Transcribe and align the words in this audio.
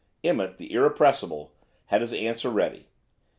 Emmett, 0.23 0.57
the 0.57 0.73
irrepressible, 0.73 1.53
had 1.85 2.01
his 2.01 2.11
answer 2.11 2.49
ready. 2.49 2.87